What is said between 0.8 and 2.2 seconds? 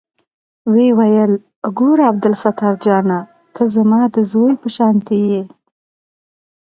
ويل ګوره